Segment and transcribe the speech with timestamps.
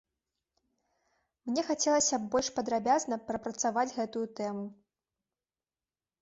[1.49, 4.65] Мне хацелася б больш падрабязна прапрацаваць гэтую тэму.